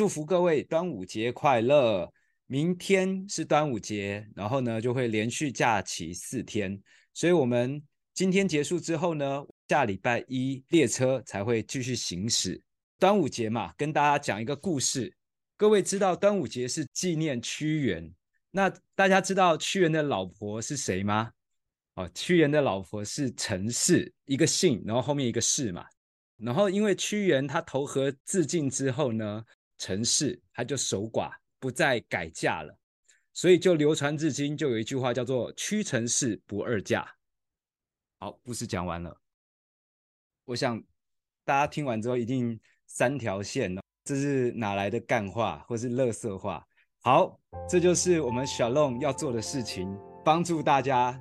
[0.00, 2.10] 祝福各位端午节快乐！
[2.46, 6.80] 明天是端午节，然后呢就会连续假期四天，
[7.12, 7.82] 所以我们
[8.14, 12.58] 今天结束之后呢，下礼拜一列车才会继续行驶。
[12.98, 15.12] 端午节嘛，跟大家讲一个故事。
[15.54, 18.10] 各位知道端午节是纪念屈原，
[18.50, 21.30] 那大家知道屈原的老婆是谁吗？
[21.96, 25.84] 哦，屈原的老婆是陈氏，一个姓，然后后面一个氏嘛。
[26.38, 29.44] 然后因为屈原他投河自尽之后呢，
[29.80, 32.76] 陈氏他就守寡，不再改嫁了，
[33.32, 37.10] 所以就流传至今，就有一句话叫做“屈臣氏不二嫁”。
[38.20, 39.16] 好，故事讲完了。
[40.44, 40.78] 我想
[41.46, 46.62] 大家听完之后一定三条线哦，这是哪来的干话或是垃圾话？
[47.00, 51.18] 好，这就是我们小龙要做的事情，帮助大家。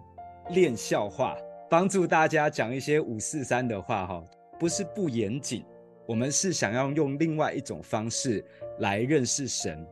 [0.49, 1.37] 练笑话，
[1.69, 4.25] 帮助大家讲一些五四三的话哈，
[4.59, 5.63] 不是不严谨，
[6.09, 8.43] 我们是想要用另外一种方式
[8.79, 9.85] 来认识神。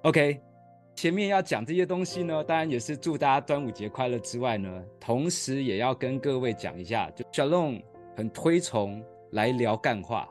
[0.00, 0.40] OK，
[0.94, 7.82] 前面要讲这些东西呢，当然也是祝大家端午节快乐之外呢，同时也要跟各位讲一下，就 SHALOM
[8.16, 10.26] 很推崇来聊干话，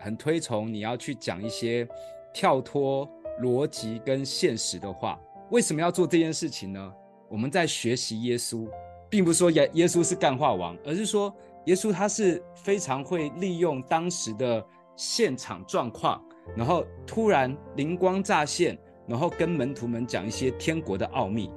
[0.00, 1.86] 很推崇你要去讲一些
[2.32, 3.06] 跳脱
[3.42, 5.20] 逻辑跟现实的话。
[5.50, 6.94] 为什么要做这件事情呢？
[7.28, 8.66] 我们在学习耶稣。
[9.10, 11.30] 并不是说耶耶稣是干话王，而是说
[11.66, 14.64] 耶稣他是非常会利用当时的
[14.96, 16.22] 现场状况，
[16.56, 21.50] 然后突然灵光乍现，然后跟门徒们讲一些天国的奥秘。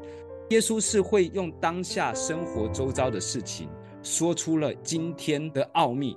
[0.49, 3.67] 耶稣是会用当下生活周遭的事情，
[4.03, 6.15] 说出了今天的奥秘。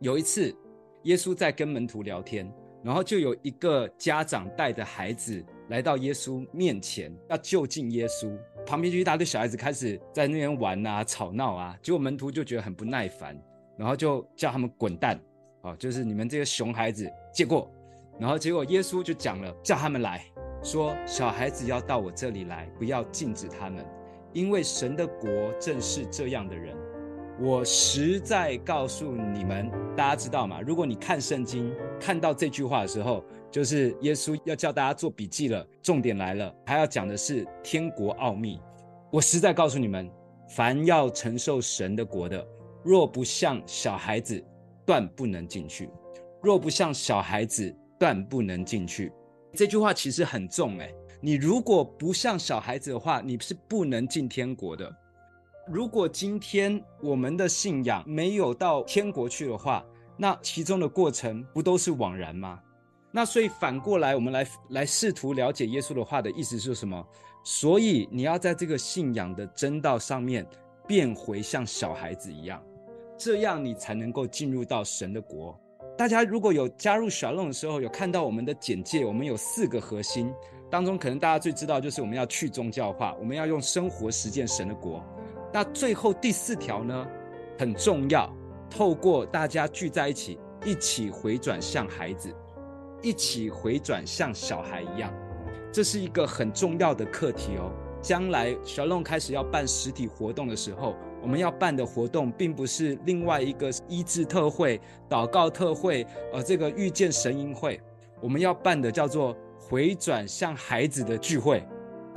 [0.00, 0.54] 有一次，
[1.02, 2.50] 耶稣在跟门徒聊天，
[2.82, 8.34] 然后就有一个家长带着孩子来到耶稣面前，要就近耶稣。
[8.66, 13.38] 旁边就一大堆小孩子开始在那边玩啊、吵闹啊，结果门徒就觉得很不耐烦，
[13.76, 15.18] 然后就叫他们滚蛋，
[15.62, 17.70] 哦，就是你们这些熊孩子，借过。
[18.18, 20.24] 然后结果耶稣就讲了，叫他们来
[20.62, 23.84] 说，小孩子要到我这里来，不要禁止他们，
[24.32, 26.74] 因为神的国正是这样的人。
[27.40, 30.60] 我实在告诉你们，大家知道吗？
[30.60, 33.22] 如果你看圣经看到这句话的时候。
[33.50, 38.60] 就是耶稣要叫大家做笔记了，重点来了，还要讲的是天国奥秘。
[39.10, 40.10] 我实在告诉你们，
[40.50, 42.46] 凡要承受神的国的，
[42.84, 44.44] 若不像小孩子，
[44.84, 45.88] 断不能进去；
[46.42, 49.10] 若不像小孩子，断不能进去。
[49.54, 54.94] 这句话其实很重诶，你如果不像小孩子的话，你是不能进天国的。
[55.66, 59.84] 如果今天我们的信仰没有到天国去的话，
[60.18, 62.60] 那其中的过程不都是枉然吗？
[63.10, 67.04] 那所以反过来，我们来来试图了解耶稣的话的意思是什么？
[67.42, 70.46] 所以你要在这个信仰的真道上面
[70.86, 72.62] 变回像小孩子一样，
[73.16, 75.58] 这样你才能够进入到神的国。
[75.96, 80.32] 大家如果有加入小众的时候，有看到我们的简介，我们有四个核心
[80.70, 85.02] 当中，可能大家最知道就是我们要去宗教化，我们要用生活实践神的国。
[85.50, 87.08] 那最后第四条呢，
[87.58, 88.30] 很重要，
[88.68, 92.32] 透过大家聚在一起，一起回转向孩子。
[93.02, 95.12] 一起回转像小孩一样，
[95.72, 97.70] 这是一个很重要的课题哦。
[98.00, 107.80] 将来 SHALOM 开始要办实体活动的时候，我们要办的活动并不是另外一个医治特会、祷告特会，呃，这个遇见神营会。
[108.20, 111.66] 我们要办的叫做回转像孩子的聚会，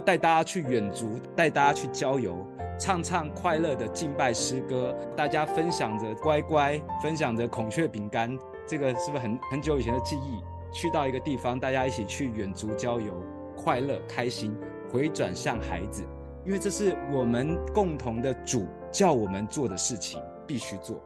[0.06, 2.46] 带大家去远足，带大家去郊游，
[2.80, 8.38] 唱唱快乐的敬拜诗歌，大家分享着乖乖，分享着孔雀饼干，
[8.68, 10.40] 这个是不是很很久以前的记忆？
[10.72, 13.14] 去到一个地方，大家一起去远足郊游，
[13.56, 14.56] 快乐开心，
[14.90, 16.04] 回转像孩子，
[16.46, 21.04] 因为这是我们共同的主叫我们做的事情，必须做，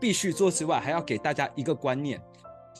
[0.00, 2.20] 必须做之外，还要给大家一个观念：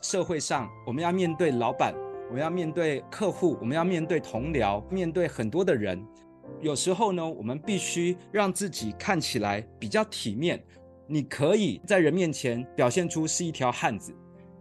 [0.03, 1.95] 社会上我们要面对老板，
[2.29, 6.05] 我们要面对客户，我们要面对同僚，面对很多的人。
[6.61, 10.63] 有时候呢，我们必须让自己看起来比较体面。
[11.09, 14.13] 你可以在人面前表现出是一条汉子。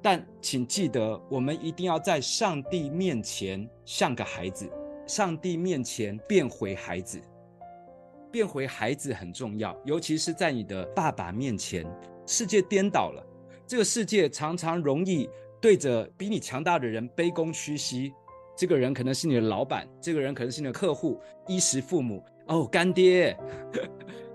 [0.05, 4.69] 但请记得，我们一定要在上帝面前像个孩子，
[5.07, 7.19] 上帝面前变回孩子，
[8.31, 11.84] 变回孩子很重要，尤其是在你的爸爸面前。
[12.28, 13.28] 世界颠倒了，
[13.66, 15.28] 这个世界常常容易
[15.59, 18.13] 对着比你强大的人卑躬屈膝。
[18.55, 22.23] 这个人可能是你的老板，这个人可能是你的客户、衣食父母。
[22.46, 23.35] 哦，干爹。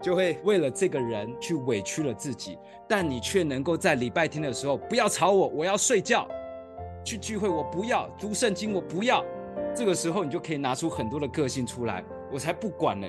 [0.01, 2.59] 就会为了这个人去委屈了自己，
[2.89, 6.27] 但你却能够在礼拜天的时候不要吵我，我要睡觉。
[7.05, 9.25] 去聚会我不要，读圣经我不要。
[9.75, 13.07] 这个时候你就可以拿出很多的个性出来，我才不管呢。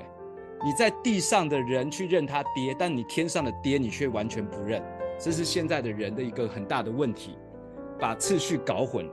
[0.64, 4.82] 你在地上的人去认他爹，但你天上的爹你却完全不认，
[5.18, 7.36] 这是现在的人的一个很大的问题，
[7.98, 9.10] 把次序搞混。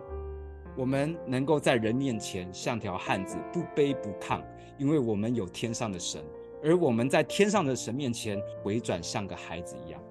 [0.78, 4.42] 我们能够在人面前像条汉子，不卑不亢，
[4.78, 6.22] 因为我们有天上的神，
[6.64, 10.02] 而我们在天上的神面前回转像个孩子一样。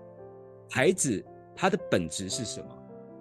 [0.71, 1.25] 孩子
[1.55, 2.67] 他的本质是什么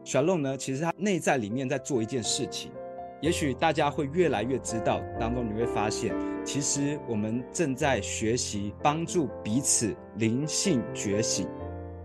[0.05, 0.57] ？Shalom 呢？
[0.57, 2.71] 其实他内在里面在做一件事情。
[3.19, 6.13] 也许大家会越来越知道，当中你会发现，
[6.45, 11.47] 其实我们正在学习帮助彼此灵性觉醒，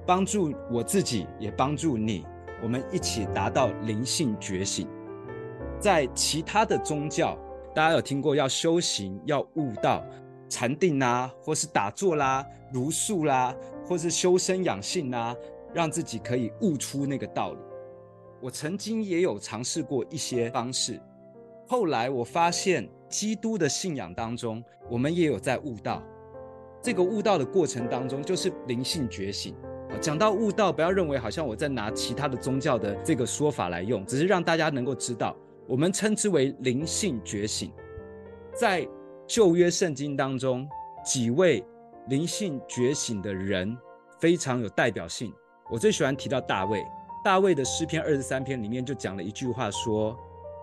[0.07, 2.25] 帮助我自己，也帮助你，
[2.63, 4.89] 我们一起达到灵性觉醒。
[5.79, 7.37] 在其他的宗教，
[7.75, 10.03] 大家有听过要修行、要悟道、
[10.53, 13.57] 禅定啦，或是打坐啦、茹素啦，
[13.87, 15.35] 或是修身养性啦，
[15.73, 17.59] 让自己可以悟出那个道理。
[18.39, 21.01] 我曾经也有尝试过一些方式，
[21.67, 26.03] 后来我发现基督的信仰当中，我们也有在悟道。
[26.83, 29.55] 这个悟道的过程当中，就是灵性觉醒。
[30.01, 35.35] 讲到悟道，不要认为好像我在拿其他的宗教的这个说法来用，只是让大家能够知道，
[35.67, 37.73] 我们称之为灵性觉醒。
[38.55, 38.87] 在
[39.33, 40.69] 旧约圣经当中，
[41.03, 41.65] 几位
[42.09, 43.75] 灵性觉醒的人
[44.21, 45.33] 非常有代表性。
[45.71, 46.85] 我最喜欢提到大卫。
[47.25, 50.15] 大卫的诗篇二十三篇里面就讲了一句话说：“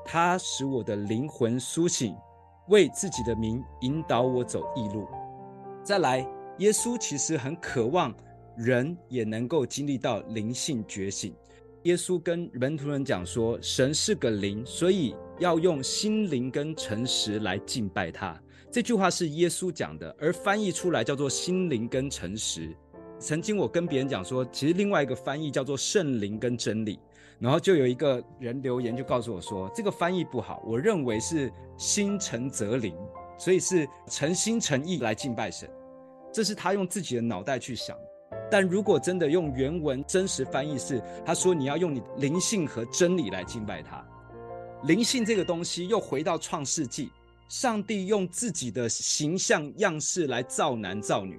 [0.06, 2.16] 他使我的灵魂苏醒，
[2.68, 5.08] 为自己的名引导我走义路。”
[5.84, 6.20] 再来，
[6.60, 8.14] 耶稣其实很渴望
[8.56, 11.36] 人也能够经历到灵性觉醒。
[11.86, 18.40] 耶稣跟门徒们讲说：“神是个灵，所以要用心灵跟诚实来敬拜他。”
[18.72, 22.76] 这句话是耶稣讲的，而翻译出来叫做“心灵跟诚实”。
[23.18, 27.00] 曾经我跟别人讲说，其实另外一个翻译叫做圣灵跟真理，
[27.40, 32.96] 然后就有一个人留言就告诉我说，这个翻译不好，我认为是心诚则灵，
[33.40, 35.68] 所以是诚心诚意来敬拜神，
[36.32, 37.98] 这是他用自己的脑袋去想。
[38.52, 44.06] 但如果真的用原文真实翻译是，他说你要用你灵性和真理来敬拜他。
[44.84, 47.12] 灵性这个东西又回到创世纪，
[47.50, 51.38] 上帝用自己的形象样式来造男造女。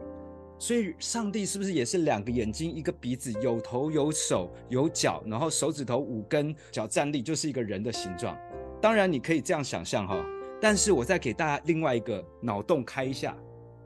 [0.59, 8.37] 所以，上帝是不是也是两个眼睛、一个鼻子，有头有手有脚，然后手指头五根，脚站立，就是一个人的形状？
[8.83, 10.23] 当然，你可以这样想象哈。
[10.61, 13.35] 但是我再给大家另外一个脑洞开一下：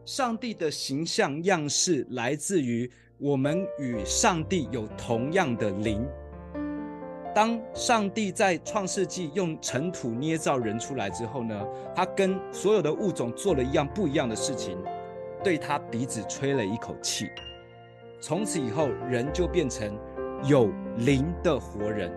[0.07, 6.05] 上帝的形象样式来自于我们与上帝有同样的灵。
[7.35, 14.79] 当上帝在创世纪用尘土捏造人出来之后呢，他跟所有的物种做了一样不一样的事情。
[15.43, 17.29] 对他鼻子吹了一口气，
[18.19, 19.95] 从此以后，人就变成
[20.45, 22.11] 有灵的活人，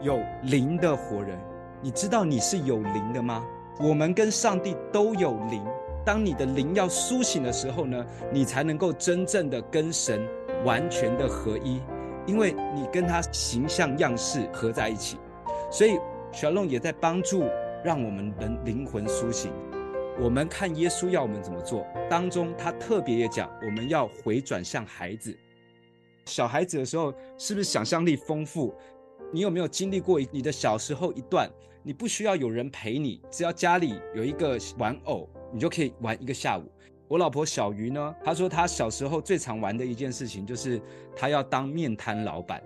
[0.00, 1.38] 有灵的活人。
[1.80, 3.46] 你知道你是有灵的吗？
[3.78, 5.62] 我们跟上帝都有灵。
[6.04, 10.26] 当你的灵要苏醒的时候呢，你才能够真正的跟神
[10.64, 11.80] 完全的合一，
[12.28, 15.16] 因为你跟他形象样式合在一起。
[15.72, 15.98] 所以
[16.30, 17.44] 小龙也在帮助，
[17.82, 19.50] 让我们人灵魂苏醒。
[20.20, 25.36] 我们看耶稣要我们怎么做，当中他特别也讲，我们要回转向孩子。
[26.26, 28.74] 小孩子的时候，是不是想象力丰富？
[29.32, 31.50] 你有没有经历过你的小时候一段？
[31.82, 36.64] 你不需要有人陪你，只要家里有一个玩偶，你就可以玩一个下午。
[37.08, 40.80] 我老婆小鱼呢，她说她小时候最常玩的一件事情就是
[41.16, 42.62] 她要当面摊老板，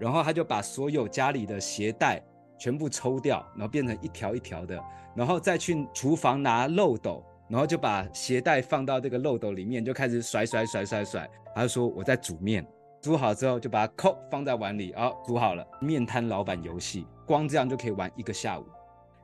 [0.00, 2.20] 然后她就把所有家里的鞋带
[2.58, 4.78] 全部抽掉，然后变成一条一条的。
[5.14, 11.30] 然后再去厨房拿漏斗，然后就把鞋带放到这个漏斗里面，就开始甩甩甩甩甩。
[11.54, 12.66] 他就说我在煮面，
[13.00, 15.64] 煮好之后就把它扣放在碗里，哦，煮好了。
[15.80, 18.64] 面摊老板游戏，光这样就可以玩一个下午。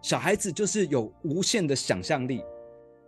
[0.01, 2.45] 小孩子就是有无限的想象力，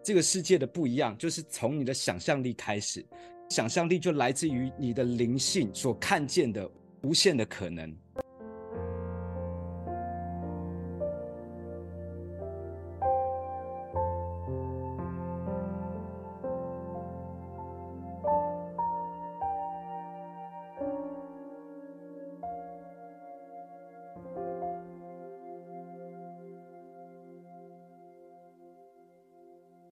[0.05, 3.05] 这个世界的不一样，就是从你的想象力开始，
[3.49, 6.69] 想象力就来自于你的灵性所看见的
[7.03, 7.95] 无限的可能。